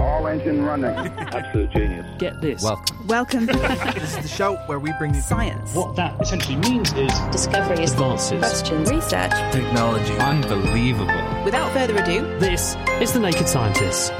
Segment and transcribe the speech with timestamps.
[0.00, 0.86] All engine running.
[1.18, 2.06] Absolute genius.
[2.18, 2.62] Get this.
[2.62, 3.06] Welcome.
[3.06, 3.46] Welcome.
[3.46, 5.74] this is the show where we bring you Science.
[5.74, 7.92] What that essentially means is Discoveries.
[7.92, 8.38] advances.
[8.38, 8.90] Questions.
[8.90, 9.30] Research.
[9.52, 10.14] technology.
[10.14, 11.44] Unbelievable.
[11.44, 14.10] Without further ado, This is The Naked Scientists.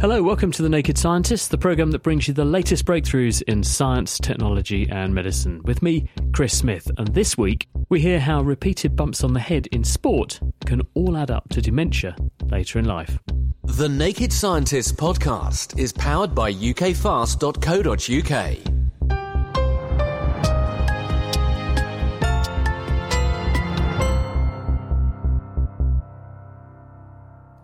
[0.00, 3.64] Hello, welcome to The Naked Scientists, the program that brings you the latest breakthroughs in
[3.64, 5.62] science, technology, and medicine.
[5.64, 6.88] With me, Chris Smith.
[6.98, 11.16] And this week, we hear how repeated bumps on the head in sport can all
[11.16, 12.14] add up to dementia
[12.50, 13.18] later in life.
[13.66, 17.36] The Naked Scientists podcast is powered by ukfast.co.uk.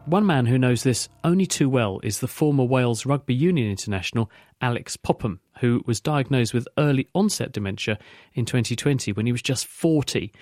[0.04, 4.30] One man who knows this only too well is the former Wales Rugby Union international
[4.60, 7.96] Alex Popham, who was diagnosed with early onset dementia
[8.34, 10.32] in 2020 when he was just 40.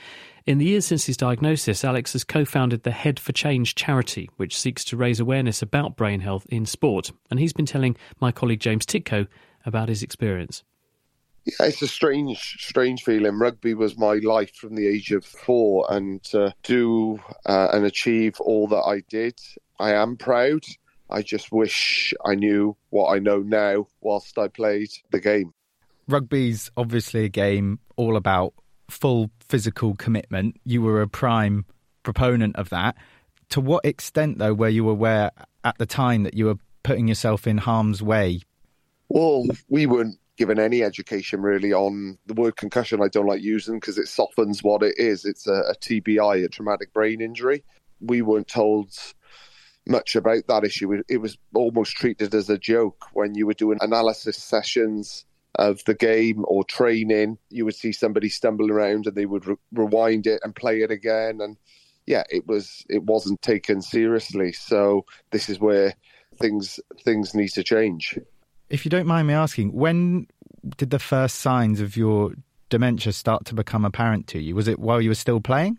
[0.46, 4.30] In the years since his diagnosis, Alex has co founded the Head for Change charity,
[4.38, 7.12] which seeks to raise awareness about brain health in sport.
[7.30, 9.28] And he's been telling my colleague James Tytko
[9.66, 10.64] about his experience.
[11.44, 13.38] Yeah, it's a strange, strange feeling.
[13.38, 18.40] Rugby was my life from the age of four, and to do uh, and achieve
[18.40, 19.38] all that I did,
[19.78, 20.64] I am proud.
[21.10, 25.52] I just wish I knew what I know now whilst I played the game.
[26.08, 28.54] Rugby's obviously a game all about
[28.88, 30.56] full physical commitment.
[30.64, 31.64] You were a prime
[32.02, 32.96] proponent of that.
[33.50, 35.30] To what extent, though, were you aware
[35.64, 38.40] at the time that you were putting yourself in harm's way?
[39.08, 43.02] Well, we weren't given any education really on the word concussion.
[43.02, 45.24] I don't like using because it softens what it is.
[45.24, 47.64] It's a, a TBI, a traumatic brain injury.
[48.00, 48.96] We weren't told
[49.90, 51.02] much about that issue.
[51.08, 55.24] It, was almost treated as a joke when you were doing analysis sessions
[55.56, 57.38] of the game or training.
[57.50, 60.90] You would see somebody stumble around and they would re- rewind it and play it
[60.90, 61.40] again.
[61.40, 61.56] And
[62.06, 64.52] yeah, it was it wasn't taken seriously.
[64.52, 65.94] So this is where
[66.38, 68.18] things things need to change.
[68.70, 70.28] If you don't mind me asking, when
[70.76, 72.32] did the first signs of your
[72.68, 74.54] dementia start to become apparent to you?
[74.54, 75.78] Was it while you were still playing?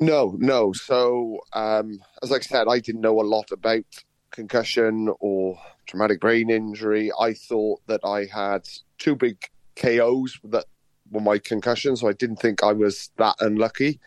[0.00, 0.72] No, no.
[0.72, 3.84] So, um, as I said, I didn't know a lot about
[4.30, 7.10] concussion or traumatic brain injury.
[7.18, 9.38] I thought that I had two big
[9.74, 10.66] KOs that
[11.10, 13.98] were my concussions, so I didn't think I was that unlucky.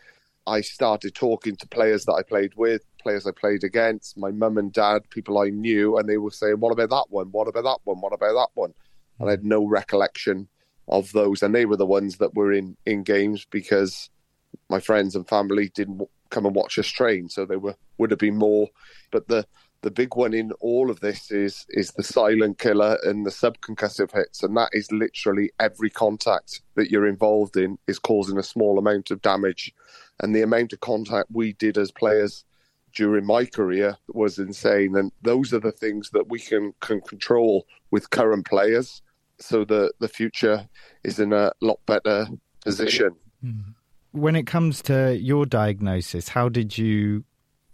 [0.46, 4.58] I started talking to players that I played with, players I played against, my mum
[4.58, 7.28] and dad, people I knew, and they were saying, What about that one?
[7.28, 8.00] What about that one?
[8.00, 8.72] What about that one?
[9.18, 10.48] And I had no recollection
[10.88, 11.42] of those.
[11.42, 14.10] And they were the ones that were in, in games because
[14.68, 17.28] my friends and family didn't come and watch us train.
[17.28, 18.68] So there were would have been more.
[19.10, 19.46] But the
[19.82, 24.12] the big one in all of this is is the silent killer and the subconcussive
[24.12, 28.78] hits, and that is literally every contact that you're involved in is causing a small
[28.78, 29.72] amount of damage,
[30.20, 32.44] and the amount of contact we did as players
[32.94, 37.66] during my career was insane, and those are the things that we can can control
[37.90, 39.02] with current players,
[39.38, 40.68] so the the future
[41.02, 42.28] is in a lot better
[42.64, 43.16] position.
[43.44, 43.70] Mm-hmm.
[44.12, 47.24] When it comes to your diagnosis, how did you?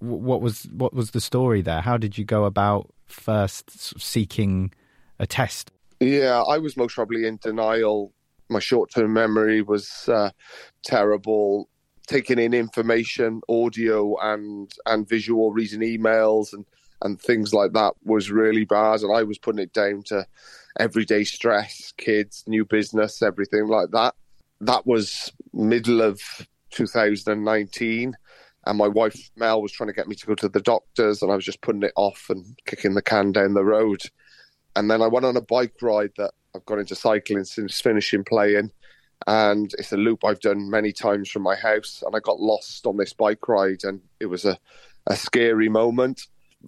[0.00, 1.80] What was what was the story there?
[1.80, 4.72] How did you go about first seeking
[5.18, 5.72] a test?
[6.00, 8.12] Yeah, I was most probably in denial.
[8.48, 10.30] My short term memory was uh,
[10.84, 11.68] terrible.
[12.06, 16.64] Taking in information, audio and and visual, reading emails and
[17.02, 19.00] and things like that was really bad.
[19.00, 20.26] And I was putting it down to
[20.78, 24.14] everyday stress, kids, new business, everything like that.
[24.60, 26.20] That was middle of
[26.70, 28.14] 2019
[28.68, 31.32] and my wife Mel was trying to get me to go to the doctors, and
[31.32, 34.02] I was just putting it off and kicking the can down the road.
[34.76, 38.24] And then I went on a bike ride that I've got into cycling since finishing
[38.24, 38.70] playing,
[39.26, 42.02] and it's a loop I've done many times from my house.
[42.04, 44.58] And I got lost on this bike ride, and it was a,
[45.06, 46.26] a scary moment.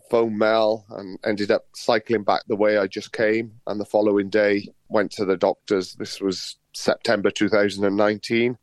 [0.09, 3.53] Phone Mel and ended up cycling back the way I just came.
[3.67, 5.95] And the following day, went to the doctors.
[5.95, 8.57] This was September 2019,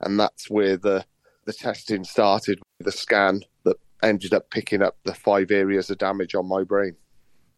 [0.00, 1.04] and that's where the
[1.44, 2.60] the testing started.
[2.78, 6.64] with The scan that ended up picking up the five areas of damage on my
[6.64, 6.96] brain.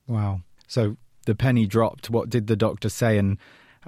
[0.06, 0.42] Wow.
[0.66, 0.96] So
[1.26, 2.10] the penny dropped.
[2.10, 3.38] What did the doctor say, and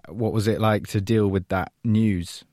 [0.09, 2.45] what was it like to deal with that news?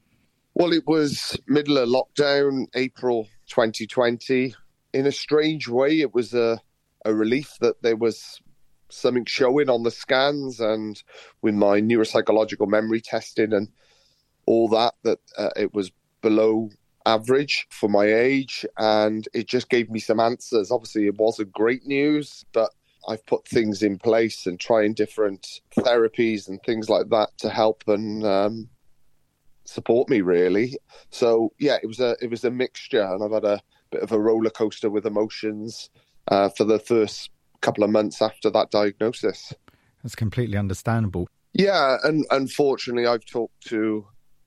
[0.54, 4.54] Well, it was middle of lockdown, April 2020.
[4.94, 6.60] In a strange way, it was a,
[7.06, 8.42] a relief that there was
[8.90, 11.02] something showing on the scans and
[11.42, 13.70] with my neuropsychological memory testing and
[14.46, 15.92] all that, that uh, it was
[16.22, 16.70] below
[17.06, 18.66] average for my age.
[18.78, 20.72] And it just gave me some answers.
[20.72, 22.72] Obviously, it wasn't great news, but
[23.08, 27.84] I've put things in place and trying different therapies and things like that to help
[27.88, 28.70] and um,
[29.66, 30.78] support me really.
[31.10, 34.12] So yeah, it was a it was a mixture, and I've had a bit of
[34.12, 35.90] a roller coaster with emotions
[36.28, 39.54] uh, for the first couple of months after that diagnosis.
[40.04, 41.28] That's completely understandable.
[41.54, 44.06] Yeah, and unfortunately, I've talked to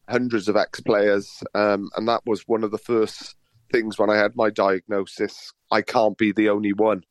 [0.08, 3.34] hundreds of ex players, um, and that was one of the first
[3.72, 5.52] things when I had my diagnosis.
[5.70, 7.04] I can't be the only one.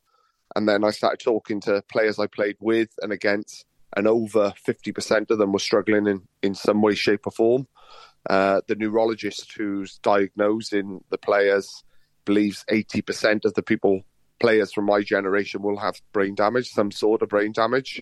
[0.56, 5.32] And then I started talking to players I played with and against, and over 50%
[5.32, 7.68] of them were struggling in, in some way, shape, or form.
[8.30, 11.84] Uh, the neurologist who's diagnosing the players
[12.26, 14.04] believes 80% of the people,
[14.40, 18.02] players from my generation, will have brain damage, some sort of brain damage.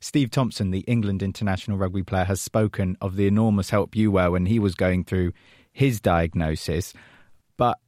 [0.00, 4.30] Steve Thompson, the England international rugby player, has spoken of the enormous help you were
[4.30, 5.32] when he was going through
[5.72, 6.92] his diagnosis.
[7.56, 7.78] But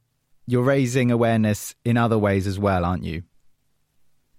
[0.47, 3.23] you're raising awareness in other ways as well, aren't you?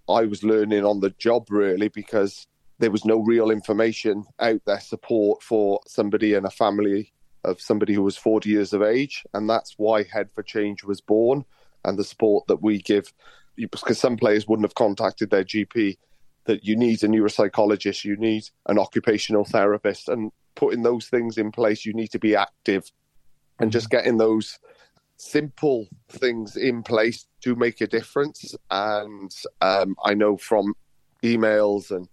[0.08, 2.46] I was learning on the job really because
[2.80, 7.12] there was no real information out there support for somebody in a family
[7.44, 11.00] of somebody who was 40 years of age and that's why head for change was
[11.00, 11.44] born
[11.84, 13.12] and the support that we give
[13.56, 15.96] because some players wouldn't have contacted their gp
[16.44, 21.52] that you need a neuropsychologist you need an occupational therapist and putting those things in
[21.52, 22.90] place you need to be active
[23.58, 24.58] and just getting those
[25.16, 30.74] simple things in place do make a difference and um, i know from
[31.22, 32.08] emails and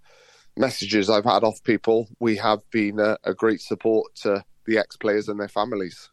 [0.58, 4.98] messages I've had off people, we have been a, a great support to the ex
[4.98, 6.10] players and their families.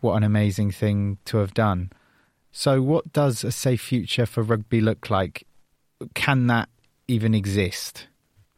[0.00, 1.90] What an amazing thing to have done.
[2.52, 5.46] So, what does a safe future for rugby look like?
[6.14, 6.68] Can that
[7.10, 8.06] even exist?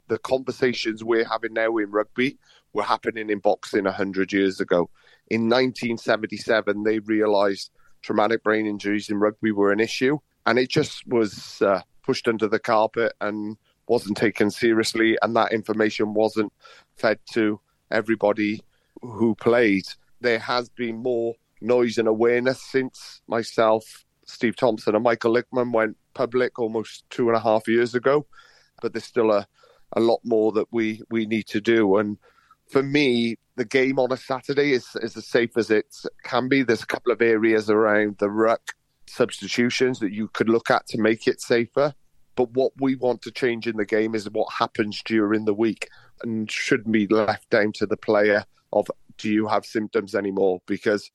[0.08, 2.38] The conversations we're having now in rugby
[2.74, 4.90] were happening in boxing 100 years ago.
[5.28, 7.70] In 1977, they realised
[8.02, 12.46] traumatic brain injuries in rugby were an issue, and it just was uh, pushed under
[12.46, 13.56] the carpet and
[13.88, 16.52] wasn't taken seriously, and that information wasn't
[16.96, 17.58] fed to
[17.90, 18.62] everybody
[19.00, 19.84] who played.
[20.20, 25.96] There has been more noise and awareness since myself, Steve Thompson, and Michael Lipman went
[26.14, 28.26] public almost two and a half years ago.
[28.80, 29.46] But there's still a,
[29.92, 31.96] a lot more that we, we need to do.
[31.96, 32.18] And
[32.68, 36.62] for me, the game on a Saturday is, is as safe as it can be.
[36.62, 38.74] There's a couple of areas around the ruck
[39.06, 41.94] substitutions that you could look at to make it safer.
[42.34, 45.88] But what we want to change in the game is what happens during the week
[46.22, 50.62] and shouldn't be left down to the player of do you have symptoms anymore?
[50.66, 51.10] Because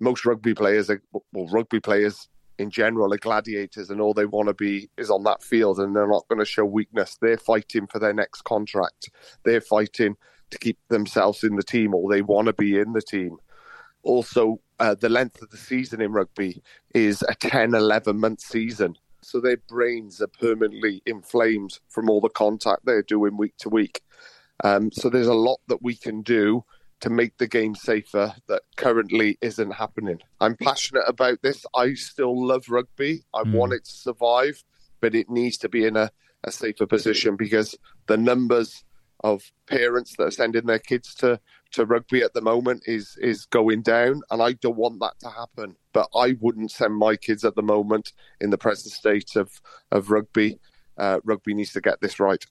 [0.00, 1.02] most rugby players are,
[1.32, 2.28] well, rugby players
[2.58, 5.94] in general are gladiators and all they want to be is on that field and
[5.94, 7.18] they're not going to show weakness.
[7.20, 9.10] They're fighting for their next contract.
[9.44, 10.16] They're fighting
[10.50, 13.36] to keep themselves in the team or they want to be in the team.
[14.02, 16.62] Also, uh, the length of the season in rugby
[16.94, 22.28] is a 10, 11 month season so their brains are permanently inflamed from all the
[22.28, 24.02] contact they're doing week to week.
[24.62, 26.64] Um, so there's a lot that we can do
[27.00, 30.20] to make the game safer that currently isn't happening.
[30.40, 31.66] I'm passionate about this.
[31.74, 33.24] I still love rugby.
[33.34, 33.52] I mm.
[33.52, 34.62] want it to survive,
[35.00, 36.10] but it needs to be in a,
[36.44, 37.76] a safer position because
[38.06, 38.84] the numbers
[39.24, 41.40] of parents that are sending their kids to
[41.72, 45.30] to rugby at the moment is is going down, and I don't want that to
[45.30, 45.76] happen.
[45.92, 49.50] But I wouldn't send my kids at the moment in the present state of
[49.90, 50.60] of rugby.
[50.96, 52.44] Uh, rugby needs to get this right.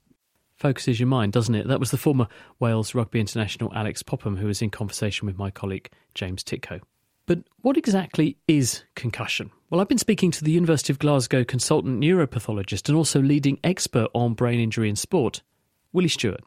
[0.64, 1.68] Focuses your mind, doesn't it?
[1.68, 2.26] That was the former
[2.58, 6.80] Wales rugby international Alex Popham who was in conversation with my colleague James Tytko.
[7.26, 9.50] But what exactly is concussion?
[9.68, 14.08] Well, I've been speaking to the University of Glasgow consultant neuropathologist and also leading expert
[14.14, 15.42] on brain injury in sport,
[15.92, 16.40] Willie Stewart.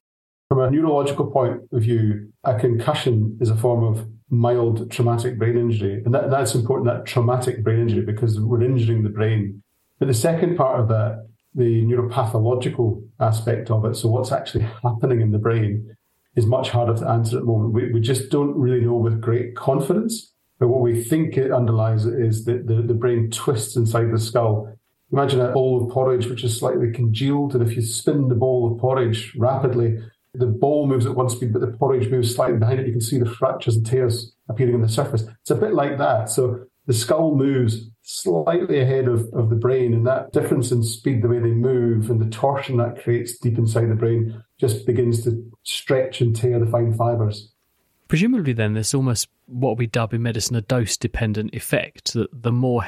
[0.50, 5.60] From a neurological point of view, a concussion is a form of mild traumatic brain
[5.60, 6.02] injury.
[6.04, 9.62] And that, that's important, that traumatic brain injury, because we're injuring the brain.
[10.00, 15.22] But the second part of that, the neuropathological aspect of it, so what's actually happening
[15.22, 15.96] in the brain,
[16.36, 17.74] is much harder to answer at the moment.
[17.74, 20.32] We, we just don't really know with great confidence.
[20.60, 24.74] But what we think it underlies is that the, the brain twists inside the skull.
[25.12, 28.72] Imagine a bowl of porridge which is slightly congealed, and if you spin the bowl
[28.72, 30.00] of porridge rapidly,
[30.34, 32.88] the bowl moves at one speed, but the porridge moves slightly behind it.
[32.88, 35.26] You can see the fractures and tears appearing on the surface.
[35.42, 36.30] It's a bit like that.
[36.30, 41.22] So the skull moves slightly ahead of, of the brain, and that difference in speed,
[41.22, 45.24] the way they move, and the torsion that creates deep inside the brain just begins
[45.24, 47.52] to stretch and tear the fine fibers.
[48.08, 52.54] Presumably, then, there's almost what we dub in medicine a dose dependent effect that the
[52.54, 52.86] more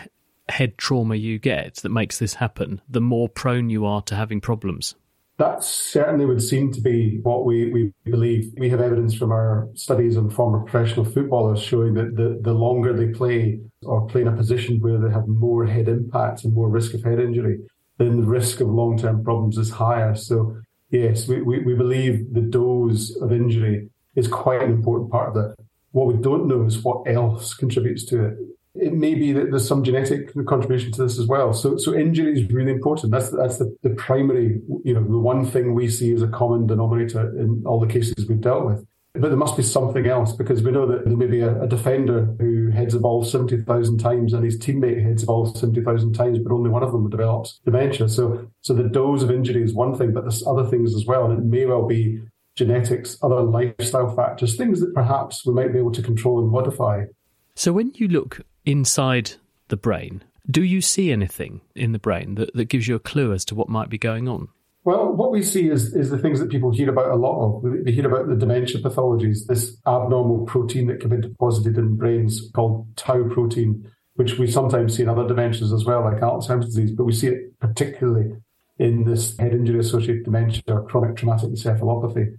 [0.47, 4.39] head trauma you get that makes this happen, the more prone you are to having
[4.39, 4.95] problems.
[5.39, 8.51] That certainly would seem to be what we, we believe.
[8.57, 12.91] We have evidence from our studies on former professional footballers showing that the, the longer
[12.91, 16.67] they play or play in a position where they have more head impact and more
[16.67, 17.57] risk of head injury,
[17.99, 20.13] then the risk of long term problems is higher.
[20.13, 20.57] So,
[20.89, 25.35] yes, we, we, we believe the dose of injury is quite an important part of
[25.35, 25.55] that.
[25.91, 28.37] What we don't know is what else contributes to it
[28.81, 31.53] it may be that there's some genetic contribution to this as well.
[31.53, 33.11] So, so injury is really important.
[33.11, 36.67] That's that's the, the primary, you know, the one thing we see as a common
[36.67, 38.85] denominator in all the cases we've dealt with.
[39.13, 41.67] But there must be something else because we know that there may be a, a
[41.67, 46.37] defender who heads a ball 70,000 times and his teammate heads a ball 70,000 times,
[46.37, 48.07] but only one of them develops dementia.
[48.07, 51.25] So, so the dose of injury is one thing, but there's other things as well.
[51.25, 52.21] And it may well be
[52.55, 57.05] genetics, other lifestyle factors, things that perhaps we might be able to control and modify.
[57.55, 59.31] So when you look inside
[59.69, 63.33] the brain, do you see anything in the brain that, that gives you a clue
[63.33, 64.49] as to what might be going on?
[64.83, 67.83] Well, what we see is, is the things that people hear about a lot of.
[67.83, 72.49] They hear about the dementia pathologies, this abnormal protein that can be deposited in brains
[72.53, 76.91] called tau protein, which we sometimes see in other dementias as well, like Alzheimer's disease,
[76.91, 78.35] but we see it particularly
[78.77, 82.37] in this head injury associated dementia or chronic traumatic encephalopathy.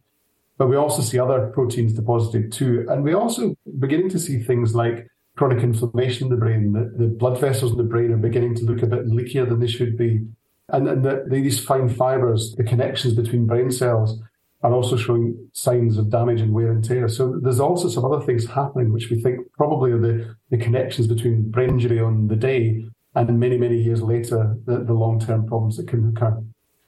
[0.57, 2.87] But we also see other proteins deposited too.
[2.89, 5.07] And we also beginning to see things like
[5.41, 6.73] chronic inflammation in the brain.
[6.73, 9.59] The, the blood vessels in the brain are beginning to look a bit leakier than
[9.59, 10.21] they should be.
[10.69, 14.21] And, and the, these fine fibers, the connections between brain cells,
[14.63, 17.09] are also showing signs of damage and wear and tear.
[17.09, 20.59] So there's all sorts of other things happening, which we think probably are the, the
[20.59, 25.21] connections between brain injury on the day and many, many years later, the, the long
[25.21, 26.39] term problems that can occur.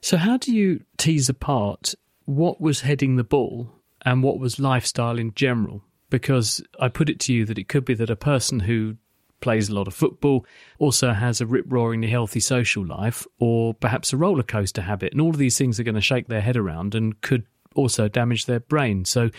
[0.03, 1.95] So, how do you tease apart
[2.27, 5.85] what was heading the ball and what was lifestyle in general?
[6.13, 8.97] Because I put it to you that it could be that a person who
[9.41, 10.45] plays a lot of football
[10.79, 15.13] also has a rip roaringly healthy social life or perhaps a roller coaster habit.
[15.13, 18.09] And all of these things are going to shake their head around and could also
[18.09, 19.07] damage their brain.
[19.07, 19.31] So,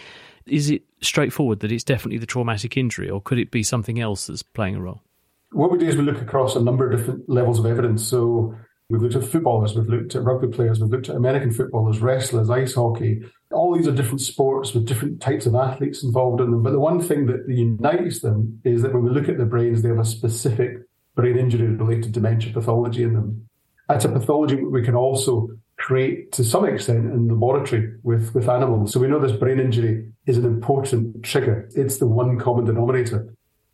[0.48, 4.26] is it straightforward that it's definitely the traumatic injury, or could it be something else
[4.26, 5.04] that's playing a role?
[5.52, 8.04] What we do is we look across a number of different levels of evidence.
[8.04, 8.56] So,
[8.94, 12.52] We've looked at footballers, we've looked at rugby players, we've looked at American footballers, wrestlers,
[12.52, 13.24] ice hockey.
[13.52, 16.62] All these are different sports with different types of athletes involved in them.
[16.62, 19.82] But the one thing that unites them is that when we look at the brains,
[19.82, 20.78] they have a specific
[21.16, 23.50] brain injury related dementia pathology in them.
[23.90, 28.48] It's a pathology we can also create to some extent in the laboratory with, with
[28.48, 28.94] animals.
[28.94, 31.68] So we know this brain injury is an important trigger.
[31.74, 33.34] It's the one common denominator.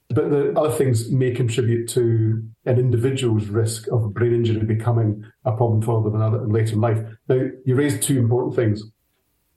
[0.10, 5.56] But the other things may contribute to an individual's risk of brain injury becoming a
[5.56, 7.00] problem for them in later life.
[7.28, 8.84] Now, you raised two important things.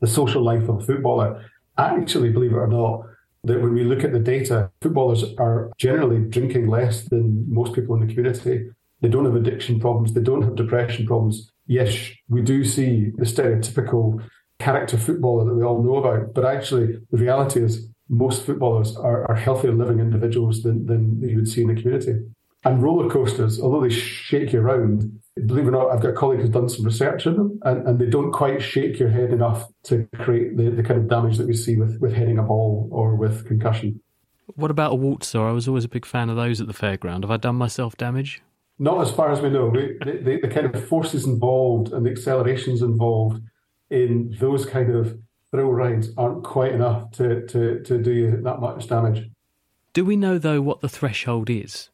[0.00, 1.44] The social life of a footballer.
[1.78, 3.06] Actually, believe it or not,
[3.44, 7.94] that when we look at the data, footballers are generally drinking less than most people
[7.94, 8.68] in the community.
[9.00, 10.12] They don't have addiction problems.
[10.12, 11.50] They don't have depression problems.
[11.66, 14.22] Yes, we do see the stereotypical
[14.58, 19.28] character footballer that we all know about, but actually the reality is most footballers are,
[19.28, 22.20] are healthier living individuals than, than you would see in the community.
[22.62, 26.12] And roller coasters, although they shake you around, believe it or not, I've got a
[26.12, 29.32] colleague who's done some research on them, and, and they don't quite shake your head
[29.32, 32.42] enough to create the, the kind of damage that we see with, with heading a
[32.42, 33.98] ball or with concussion.
[34.54, 35.40] What about a waltzer?
[35.40, 37.22] I was always a big fan of those at the fairground.
[37.22, 38.42] Have I done myself damage?
[38.78, 39.70] Not as far as we know.
[39.70, 43.42] The, the, the kind of forces involved and the accelerations involved
[43.90, 45.18] in those kind of
[45.52, 49.30] thrill rides aren't quite enough to, to, to do you that much damage.
[49.92, 51.90] Do we know, though, what the threshold is?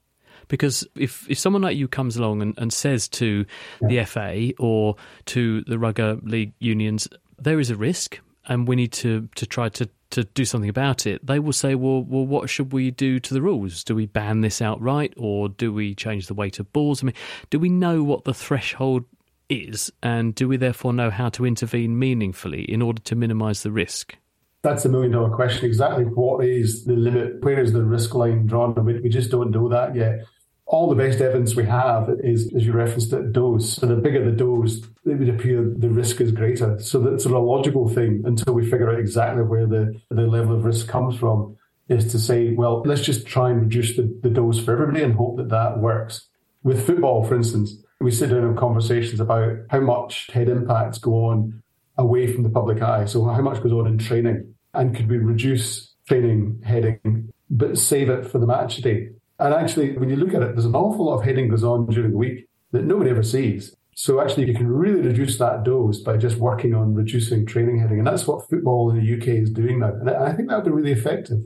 [0.47, 3.45] Because if, if someone like you comes along and, and says to
[3.83, 3.88] yeah.
[3.88, 4.97] the FA or
[5.27, 9.69] to the rugby league unions, there is a risk and we need to, to try
[9.69, 13.21] to, to do something about it, they will say, well, well, what should we do
[13.21, 13.85] to the rules?
[13.85, 17.03] Do we ban this outright or do we change the weight of balls?
[17.03, 17.15] I mean,
[17.50, 19.05] do we know what the threshold
[19.49, 23.71] is, and do we therefore know how to intervene meaningfully in order to minimise the
[23.71, 24.17] risk?
[24.62, 25.64] That's a million dollar question.
[25.64, 27.43] Exactly what is the limit?
[27.43, 28.75] Where is the risk line drawn?
[28.85, 30.25] We, we just don't know that yet.
[30.67, 33.75] All the best evidence we have is, as you referenced it, dose.
[33.75, 36.78] So the bigger the dose, it would appear the risk is greater.
[36.81, 40.64] So that's a logical thing until we figure out exactly where the, the level of
[40.64, 41.57] risk comes from
[41.88, 45.14] is to say, well, let's just try and reduce the, the dose for everybody and
[45.14, 46.28] hope that that works.
[46.62, 51.26] With football, for instance, we sit down in conversations about how much head impacts go
[51.26, 51.62] on
[51.97, 53.05] away from the public eye.
[53.05, 58.09] So how much goes on in training and could we reduce training heading, but save
[58.09, 59.09] it for the match day?
[59.40, 61.87] And actually, when you look at it, there's an awful lot of heading goes on
[61.87, 63.75] during the week that nobody ever sees.
[63.95, 67.99] So actually, you can really reduce that dose by just working on reducing training heading.
[67.99, 69.93] And that's what football in the UK is doing now.
[69.93, 71.38] And I think that would be really effective.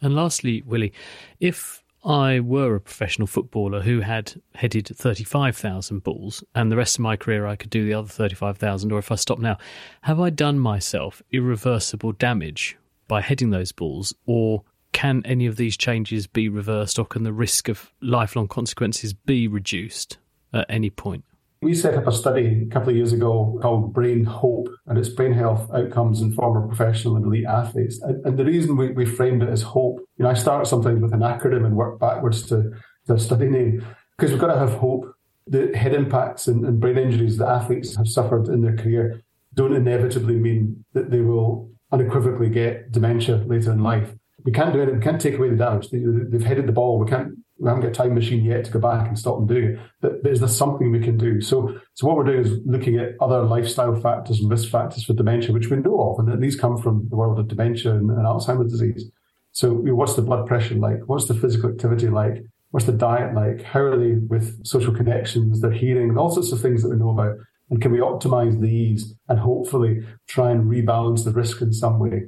[0.00, 0.92] And lastly, Willie,
[1.40, 7.00] if I were a professional footballer who had headed 35,000 balls and the rest of
[7.00, 9.58] my career I could do the other 35,000, or if I stop now,
[10.02, 12.76] have I done myself irreversible damage
[13.08, 14.14] by heading those balls?
[14.26, 14.62] Or
[14.92, 19.48] can any of these changes be reversed, or can the risk of lifelong consequences be
[19.48, 20.18] reduced
[20.52, 21.24] at any point?
[21.60, 25.08] We set up a study a couple of years ago called Brain Hope, and it's
[25.08, 28.00] brain health outcomes in former professional and elite athletes.
[28.00, 31.02] And, and the reason we, we, framed it as hope, you know, I start sometimes
[31.02, 32.70] with an acronym and work backwards to
[33.06, 33.84] the study name
[34.16, 35.12] because we've got to have hope.
[35.48, 39.22] The head impacts and, and brain injuries that athletes have suffered in their career
[39.54, 44.12] don't inevitably mean that they will unequivocally get dementia later in life.
[44.44, 44.94] We can't do it.
[44.94, 45.90] We can't take away the damage.
[45.90, 46.00] They,
[46.32, 46.98] have headed the ball.
[46.98, 49.46] We can't we haven't got a time machine yet to go back and stop them
[49.46, 49.80] doing it.
[50.00, 51.40] But, but is there something we can do?
[51.40, 55.14] So, so what we're doing is looking at other lifestyle factors and risk factors for
[55.14, 58.26] dementia, which we know of, and these come from the world of dementia and, and
[58.26, 59.10] Alzheimer's disease.
[59.52, 61.00] So, you know, what's the blood pressure like?
[61.06, 62.44] What's the physical activity like?
[62.70, 63.62] What's the diet like?
[63.62, 65.60] How are they with social connections?
[65.60, 67.36] Their hearing, all sorts of things that we know about.
[67.70, 72.22] And can we optimize these and hopefully try and rebalance the risk in some way?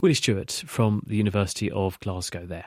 [0.00, 2.66] Willie Stewart from the University of Glasgow there.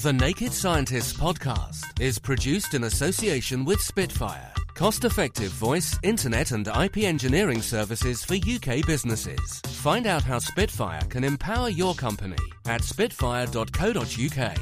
[0.00, 6.68] The Naked Scientists podcast is produced in association with Spitfire, cost effective voice, internet, and
[6.68, 9.60] IP engineering services for UK businesses.
[9.66, 12.36] Find out how Spitfire can empower your company
[12.66, 14.58] at spitfire.co.uk.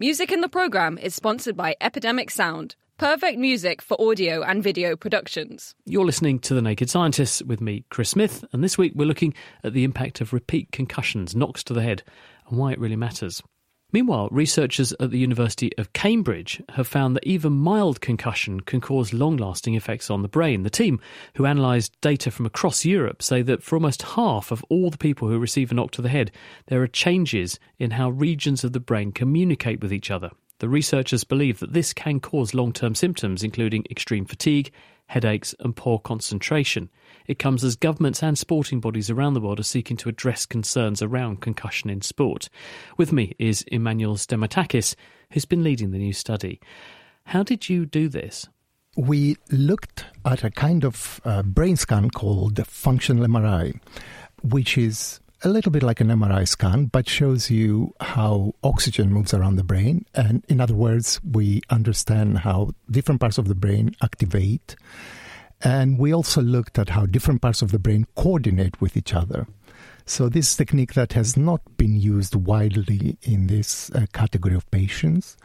[0.00, 4.94] Music in the programme is sponsored by Epidemic Sound Perfect music for audio and video
[4.94, 5.74] productions.
[5.84, 9.34] You're listening to The Naked Scientists with me, Chris Smith, and this week we're looking
[9.64, 12.04] at the impact of repeat concussions, knocks to the head,
[12.48, 13.42] and why it really matters.
[13.92, 19.12] Meanwhile, researchers at the University of Cambridge have found that even mild concussion can cause
[19.12, 20.62] long lasting effects on the brain.
[20.62, 21.00] The team,
[21.34, 25.26] who analysed data from across Europe, say that for almost half of all the people
[25.26, 26.30] who receive a knock to the head,
[26.68, 30.30] there are changes in how regions of the brain communicate with each other.
[30.58, 34.70] The researchers believe that this can cause long term symptoms, including extreme fatigue,
[35.06, 36.90] headaches, and poor concentration.
[37.26, 41.02] It comes as governments and sporting bodies around the world are seeking to address concerns
[41.02, 42.48] around concussion in sport.
[42.96, 44.94] With me is Emmanuel Stamatakis,
[45.30, 46.60] who's been leading the new study.
[47.26, 48.48] How did you do this?
[48.96, 53.80] We looked at a kind of uh, brain scan called functional MRI,
[54.42, 59.34] which is a little bit like an MRI scan, but shows you how oxygen moves
[59.34, 60.06] around the brain.
[60.14, 64.74] And in other words, we understand how different parts of the brain activate.
[65.60, 69.46] And we also looked at how different parts of the brain coordinate with each other.
[70.06, 75.36] So, this technique that has not been used widely in this uh, category of patients,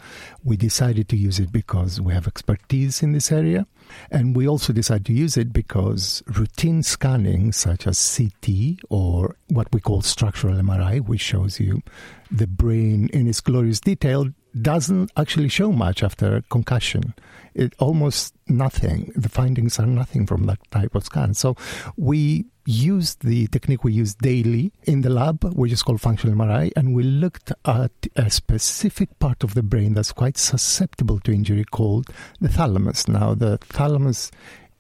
[0.43, 3.65] we decided to use it because we have expertise in this area.
[4.11, 9.71] And we also decided to use it because routine scanning, such as CT or what
[9.73, 11.81] we call structural MRI, which shows you
[12.29, 14.27] the brain in its glorious detail,
[14.61, 17.13] doesn't actually show much after concussion.
[17.53, 19.11] It almost nothing.
[19.15, 21.33] The findings are nothing from that type of scan.
[21.33, 21.55] So
[21.97, 26.71] we used the technique we use daily in the lab, which is called functional MRI,
[26.75, 31.65] and we looked at a specific part of the brain that's quite susceptible to injury
[31.65, 33.07] called the thalamus.
[33.07, 34.29] Now, the thalamus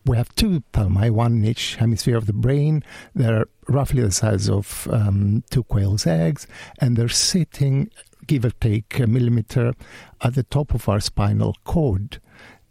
[0.05, 2.83] we have two thalami, one in each hemisphere of the brain.
[3.15, 6.47] They're roughly the size of um, two quail's eggs,
[6.79, 7.89] and they're sitting,
[8.25, 9.73] give or take a millimeter,
[10.21, 12.21] at the top of our spinal cord.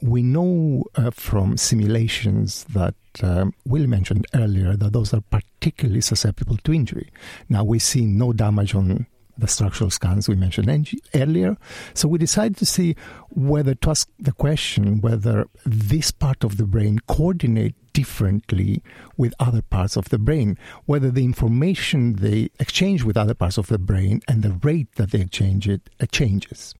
[0.00, 6.56] We know uh, from simulations that um, Will mentioned earlier that those are particularly susceptible
[6.58, 7.11] to injury.
[7.48, 9.06] Now, we see no damage on
[9.38, 10.68] the structural scans we mentioned
[11.14, 11.56] earlier.
[11.94, 12.96] So we decided to see
[13.30, 18.82] whether to ask the question whether this part of the brain coordinate differently
[19.16, 23.68] with other parts of the brain, whether the information they exchange with other parts of
[23.68, 26.74] the brain and the rate that they exchange it uh, changes.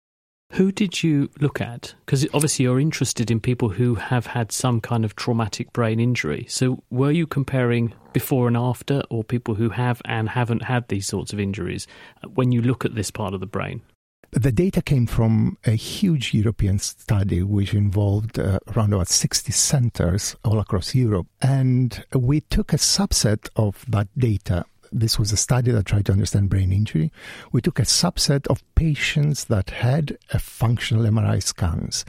[0.53, 1.95] Who did you look at?
[2.05, 6.47] Because obviously you're interested in people who have had some kind of traumatic brain injury.
[6.49, 11.07] So were you comparing before and after, or people who have and haven't had these
[11.07, 11.87] sorts of injuries
[12.35, 13.83] when you look at this part of the brain?
[14.31, 20.37] The data came from a huge European study which involved uh, around about 60 centers
[20.45, 21.27] all across Europe.
[21.41, 26.13] And we took a subset of that data this was a study that tried to
[26.13, 27.13] understand brain injury.
[27.53, 32.05] We took a subset of patients that had a functional MRI scans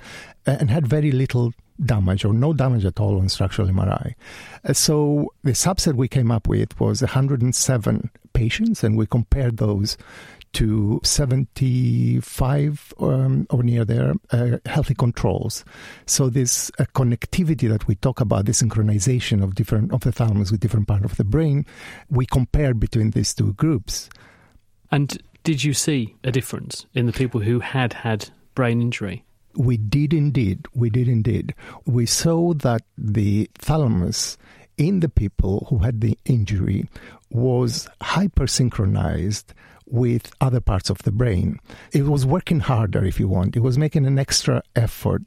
[0.45, 4.15] and had very little damage or no damage at all on structural MRI.
[4.63, 9.97] Uh, so the subset we came up with was 107 patients, and we compared those
[10.53, 15.63] to 75 um, or near there uh, healthy controls.
[16.05, 20.51] So this uh, connectivity that we talk about, the synchronization of different of the thalamus
[20.51, 21.65] with different part of the brain,
[22.09, 24.09] we compared between these two groups.
[24.91, 29.23] And did you see a difference in the people who had had brain injury?
[29.55, 30.67] We did indeed.
[30.73, 31.55] We did indeed.
[31.85, 34.37] We saw that the thalamus
[34.77, 36.87] in the people who had the injury
[37.29, 39.45] was hypersynchronized
[39.89, 41.59] with other parts of the brain.
[41.91, 43.55] It was working harder, if you want.
[43.55, 45.23] It was making an extra effort.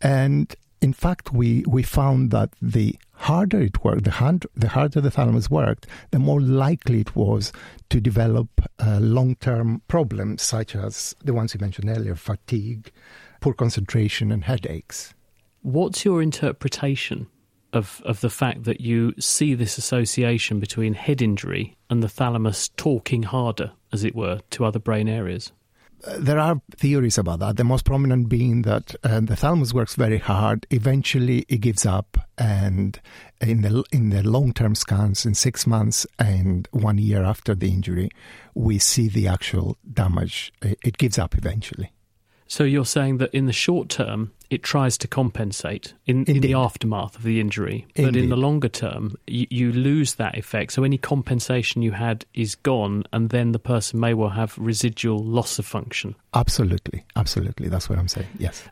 [0.00, 5.00] And in fact, we, we found that the harder it worked, the, hard, the harder
[5.00, 7.52] the thalamus worked, the more likely it was
[7.88, 8.48] to develop
[8.84, 12.90] uh, long term problems, such as the ones you mentioned earlier fatigue,
[13.40, 15.14] poor concentration, and headaches.
[15.60, 17.28] What's your interpretation
[17.72, 22.68] of, of the fact that you see this association between head injury and the thalamus
[22.76, 25.52] talking harder, as it were, to other brain areas?
[26.18, 27.56] there are theories about that.
[27.56, 30.66] The most prominent being that uh, the thalamus works very hard.
[30.70, 33.00] Eventually, it gives up, and
[33.40, 37.68] in the in the long term scans, in six months and one year after the
[37.68, 38.10] injury,
[38.54, 40.52] we see the actual damage.
[40.62, 41.92] It gives up eventually.
[42.46, 46.54] So you're saying that in the short term, it tries to compensate in, in the
[46.54, 48.24] aftermath of the injury, but Indeed.
[48.24, 50.72] in the longer term, you, you lose that effect.
[50.72, 55.22] So any compensation you had is gone, and then the person may well have residual
[55.24, 56.14] loss of function.
[56.34, 57.68] Absolutely, absolutely.
[57.68, 58.28] That's what I'm saying.
[58.38, 58.62] Yes.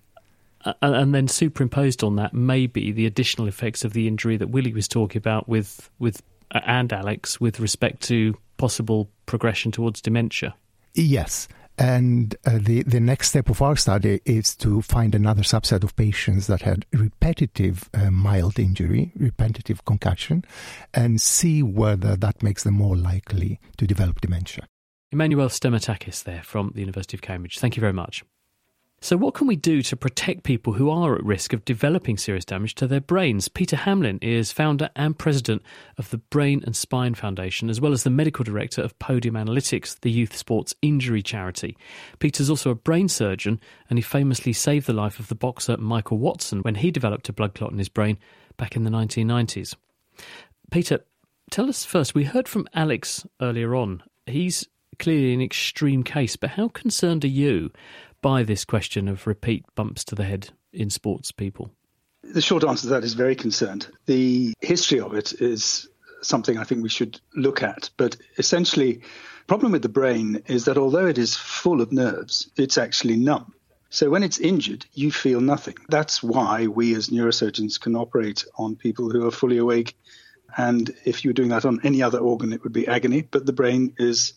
[0.65, 4.51] Uh, and then superimposed on that may be the additional effects of the injury that
[4.51, 10.03] Willie was talking about with with uh, and Alex with respect to possible progression towards
[10.03, 10.55] dementia.
[10.95, 11.49] Yes.
[11.81, 15.97] And uh, the, the next step of our study is to find another subset of
[15.97, 20.45] patients that had repetitive uh, mild injury, repetitive concussion,
[20.93, 24.67] and see whether that makes them more likely to develop dementia.
[25.11, 27.59] Emmanuel Stamatakis there from the University of Cambridge.
[27.59, 28.25] Thank you very much.
[29.03, 32.45] So, what can we do to protect people who are at risk of developing serious
[32.45, 33.49] damage to their brains?
[33.49, 35.63] Peter Hamlyn is founder and president
[35.97, 39.99] of the Brain and Spine Foundation, as well as the medical director of Podium Analytics,
[40.01, 41.79] the youth sports injury charity.
[42.19, 43.59] Peter's also a brain surgeon,
[43.89, 47.33] and he famously saved the life of the boxer Michael Watson when he developed a
[47.33, 48.19] blood clot in his brain
[48.59, 49.77] back in the 1990s.
[50.71, 51.01] Peter,
[51.51, 54.03] tell us first, we heard from Alex earlier on.
[54.27, 57.71] He's clearly an extreme case, but how concerned are you
[58.23, 61.71] by this question of repeat bumps to the head in sports people?
[62.23, 63.89] The short answer to that is very concerned.
[64.07, 65.89] The history of it is
[66.23, 67.91] something I think we should look at.
[67.97, 72.51] But essentially, the problem with the brain is that although it is full of nerves,
[72.57, 73.55] it's actually numb.
[73.89, 75.75] So when it's injured, you feel nothing.
[75.89, 79.97] That's why we as neurosurgeons can operate on people who are fully awake.
[80.57, 83.47] And if you were doing that on any other organ, it would be agony, but
[83.47, 84.35] the brain is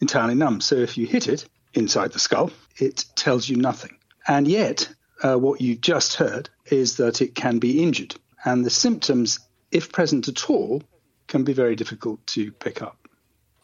[0.00, 0.60] entirely numb.
[0.60, 3.96] So if you hit it, inside the skull, it tells you nothing.
[4.26, 4.88] And yet,
[5.22, 8.16] uh, what you've just heard is that it can be injured.
[8.44, 9.38] And the symptoms,
[9.70, 10.82] if present at all,
[11.26, 13.08] can be very difficult to pick up.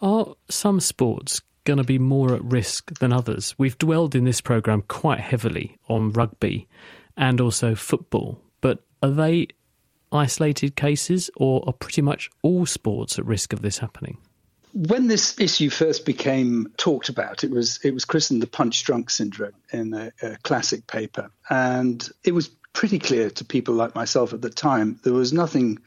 [0.01, 3.55] Are some sports going to be more at risk than others?
[3.59, 6.68] We've dwelled in this programme quite heavily on rugby
[7.16, 9.48] and also football, but are they
[10.11, 14.18] isolated cases or are pretty much all sports at risk of this happening?
[14.73, 19.11] When this issue first became talked about, it was it was christened the punch drunk
[19.11, 24.33] syndrome in a, a, classic paper, and it was pretty clear to people like myself
[24.33, 25.79] at the time there was nothing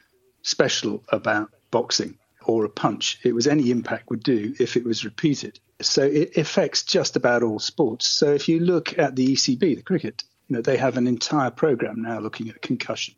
[0.42, 3.18] special about boxing or a punch.
[3.24, 5.58] It was any impact would do if it was repeated.
[5.80, 8.06] So it affects just about all sports.
[8.06, 11.50] So if you look at the ECB, the cricket, you know they have an entire
[11.50, 13.14] program now looking at concussion,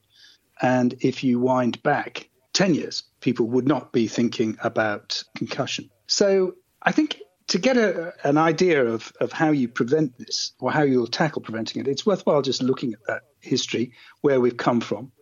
[0.62, 5.88] and if you wind back 10 years, people would not be thinking about concussion.
[6.08, 10.72] So I think to get a, an idea of, of how you prevent this or
[10.72, 13.92] how you'll tackle preventing it, it's worthwhile just looking at that history,
[14.22, 15.12] where we've come from,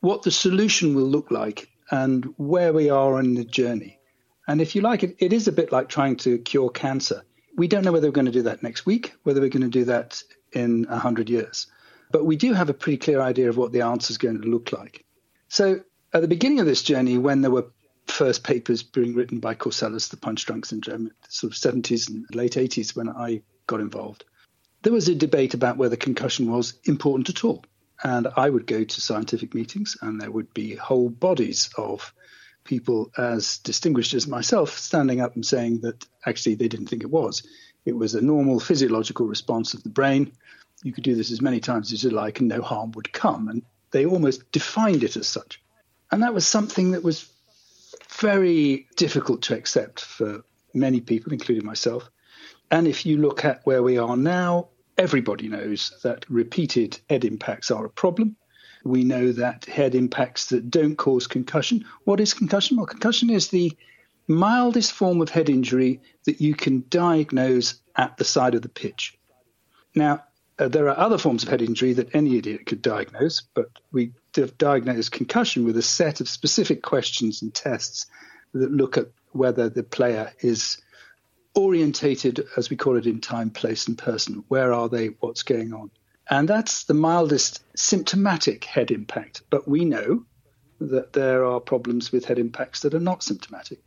[0.00, 3.98] what the solution will look like, and where we are on the journey.
[4.46, 7.22] And if you like, it, it is a bit like trying to cure cancer.
[7.56, 9.68] We don't know whether we're going to do that next week, whether we're going to
[9.70, 11.66] do that in 100 years.
[12.12, 14.48] But we do have a pretty clear idea of what the answer is going to
[14.48, 15.06] look like.
[15.48, 15.80] So
[16.12, 17.70] at the beginning of this journey, when there were
[18.06, 22.54] first papers being written by Corsellis, the punch drunk syndrome, sort of 70s and late
[22.54, 24.24] 80s when I got involved,
[24.82, 27.64] there was a debate about whether concussion was important at all.
[28.02, 32.14] And I would go to scientific meetings, and there would be whole bodies of
[32.64, 37.10] people as distinguished as myself standing up and saying that actually they didn't think it
[37.10, 37.42] was.
[37.84, 40.32] It was a normal physiological response of the brain.
[40.84, 43.48] You could do this as many times as you like, and no harm would come.
[43.48, 45.60] And they almost defined it as such.
[46.10, 47.30] And that was something that was
[48.18, 50.42] very difficult to accept for
[50.74, 52.10] many people, including myself.
[52.70, 57.70] And if you look at where we are now, everybody knows that repeated head impacts
[57.70, 58.36] are a problem.
[58.84, 61.84] We know that head impacts that don't cause concussion.
[62.04, 62.76] What is concussion?
[62.76, 63.76] Well, concussion is the
[64.28, 69.18] mildest form of head injury that you can diagnose at the side of the pitch.
[69.94, 70.24] Now,
[70.58, 74.12] uh, there are other forms of head injury that any idiot could diagnose, but we
[74.46, 78.06] diagnose concussion with a set of specific questions and tests
[78.54, 80.80] that look at whether the player is
[81.54, 84.44] orientated, as we call it, in time, place, and person.
[84.48, 85.08] Where are they?
[85.20, 85.90] What's going on?
[86.30, 89.42] And that's the mildest symptomatic head impact.
[89.50, 90.24] But we know
[90.80, 93.80] that there are problems with head impacts that are not symptomatic.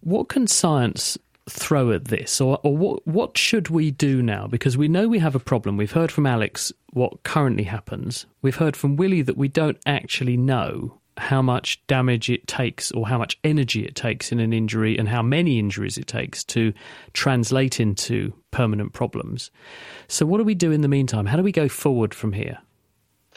[0.00, 4.46] What can science throw at this, or, or what what should we do now?
[4.46, 5.76] Because we know we have a problem.
[5.76, 8.26] We've heard from Alex what currently happens.
[8.42, 13.06] We've heard from Willie that we don't actually know how much damage it takes or
[13.06, 16.72] how much energy it takes in an injury and how many injuries it takes to
[17.12, 19.50] translate into permanent problems.
[20.08, 21.26] So, what do we do in the meantime?
[21.26, 22.58] How do we go forward from here?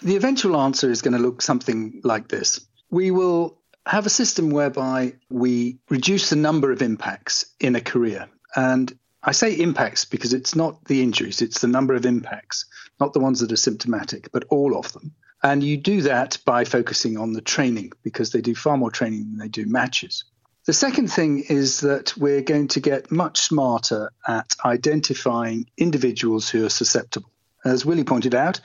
[0.02, 2.60] The eventual answer is going to look something like this.
[2.90, 8.28] We will have a system whereby we reduce the number of impacts in a career.
[8.56, 12.66] And I say impacts because it's not the injuries, it's the number of impacts,
[13.00, 15.14] not the ones that are symptomatic, but all of them.
[15.44, 19.30] And you do that by focusing on the training because they do far more training
[19.30, 20.24] than they do matches.
[20.66, 26.66] The second thing is that we're going to get much smarter at identifying individuals who
[26.66, 27.32] are susceptible.
[27.68, 28.60] As Willie pointed out,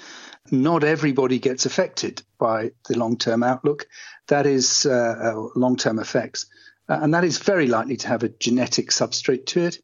[0.51, 3.87] not everybody gets affected by the long term outlook.
[4.29, 6.47] That is uh, uh long term effects.
[6.89, 9.79] Uh, and that is very likely to have a genetic substrate to it.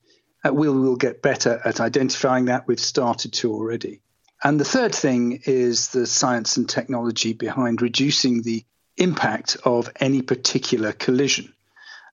[0.44, 2.66] Uh, we'll, we'll get better at identifying that.
[2.66, 4.00] We've started to already.
[4.42, 8.64] And the third thing is the science and technology behind reducing the
[8.96, 11.54] impact of any particular collision.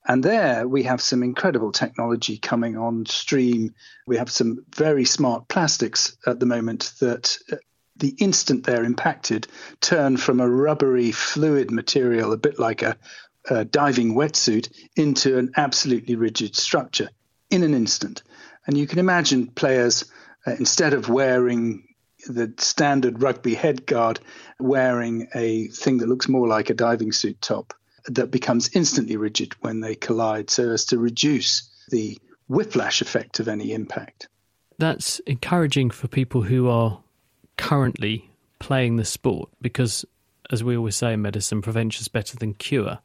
[0.07, 3.73] And there we have some incredible technology coming on stream.
[4.05, 7.55] We have some very smart plastics at the moment that uh,
[7.97, 9.47] the instant they're impacted
[9.81, 12.97] turn from a rubbery fluid material, a bit like a,
[13.49, 17.09] a diving wetsuit, into an absolutely rigid structure
[17.49, 18.21] in an instant.
[18.67, 20.05] And you can imagine players,
[20.45, 21.87] uh, instead of wearing
[22.27, 24.19] the standard rugby head guard
[24.59, 27.73] wearing a thing that looks more like a diving suit top
[28.07, 33.47] that becomes instantly rigid when they collide so as to reduce the whiplash effect of
[33.47, 34.27] any impact.
[34.77, 37.01] That's encouraging for people who are
[37.57, 40.05] currently playing the sport because,
[40.51, 42.99] as we always say in medicine, prevention is better than cure.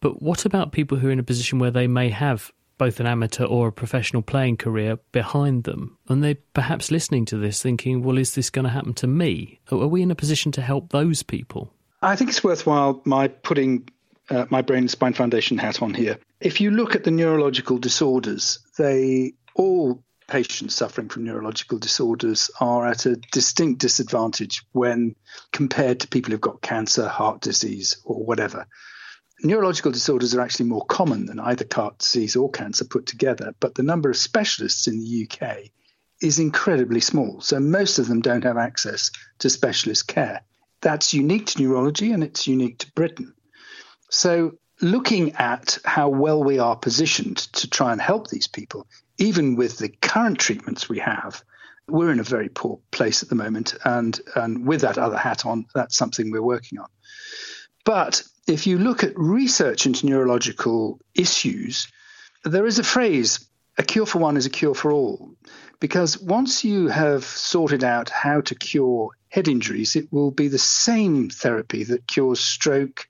[0.00, 3.06] But what about people who are in a position where they may have both an
[3.06, 8.02] amateur or a professional playing career behind them, and they're perhaps listening to this thinking,
[8.02, 9.58] well, is this going to happen to me?
[9.70, 11.72] Are we in a position to help those people?
[12.00, 13.88] I think it's worthwhile my putting
[14.30, 16.18] uh, my Brain and Spine Foundation hat on here.
[16.40, 22.86] If you look at the neurological disorders, they all patients suffering from neurological disorders are
[22.86, 25.16] at a distinct disadvantage when
[25.52, 28.66] compared to people who've got cancer, heart disease, or whatever
[29.42, 33.74] neurological disorders are actually more common than either heart disease or cancer put together, but
[33.74, 35.70] the number of specialists in the UK
[36.20, 37.40] is incredibly small.
[37.40, 40.42] So most of them don't have access to specialist care.
[40.80, 43.34] That's unique to neurology and it's unique to Britain.
[44.10, 48.86] So looking at how well we are positioned to try and help these people,
[49.18, 51.42] even with the current treatments we have,
[51.88, 53.74] we're in a very poor place at the moment.
[53.84, 56.88] And, and with that other hat on, that's something we're working on.
[57.84, 61.88] But if you look at research into neurological issues,
[62.44, 65.30] there is a phrase a cure for one is a cure for all.
[65.80, 70.58] Because once you have sorted out how to cure head injuries, it will be the
[70.58, 73.08] same therapy that cures stroke,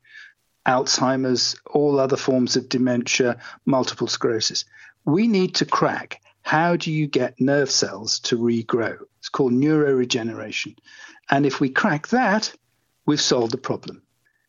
[0.67, 4.65] Alzheimer's, all other forms of dementia, multiple sclerosis.
[5.05, 8.99] We need to crack how do you get nerve cells to regrow?
[9.19, 10.79] It's called neuroregeneration.
[11.31, 12.55] And if we crack that,
[13.05, 14.01] we've solved the problem.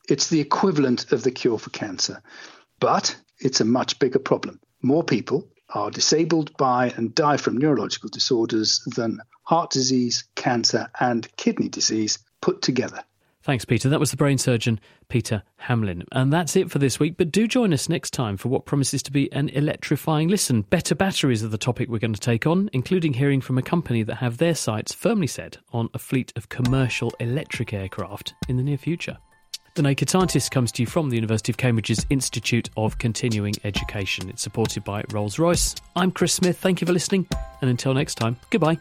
[0.08, 2.22] It's the equivalent of the cure for cancer,
[2.80, 4.62] but it's a much bigger problem.
[4.82, 11.28] More people are disabled by and die from neurological disorders than heart disease, cancer, and
[11.36, 13.04] kidney disease put together.
[13.42, 13.88] Thanks, Peter.
[13.90, 16.04] That was the brain surgeon, Peter Hamlyn.
[16.12, 17.16] And that's it for this week.
[17.18, 20.64] But do join us next time for what promises to be an electrifying listen.
[20.64, 24.04] Better batteries are the topic we're going to take on, including hearing from a company
[24.04, 28.64] that have their sights firmly set on a fleet of commercial electric aircraft in the
[28.64, 29.18] near future.
[29.76, 34.28] The Naked Scientist comes to you from the University of Cambridge's Institute of Continuing Education.
[34.28, 35.76] It's supported by Rolls Royce.
[35.96, 36.60] I'm Chris Smith.
[36.60, 37.28] Thank you for listening.
[37.62, 38.80] And until next time, goodbye.